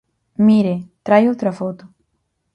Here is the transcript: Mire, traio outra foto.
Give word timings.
Mire, 0.47 0.75
traio 1.05 1.31
outra 1.33 1.51
foto. 1.59 1.83